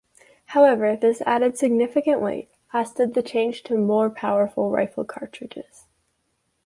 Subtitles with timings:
[0.47, 5.85] However, this added significant weight, as did the change to more powerful rifle cartridges.